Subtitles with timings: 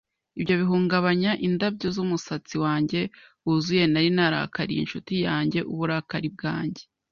[0.39, 2.99] Ibyo bihungabanya indabyo zumusatsi wanjye
[3.45, 6.83] wuzuye Nari narakariye inshuti yanjye uburakari bwanjye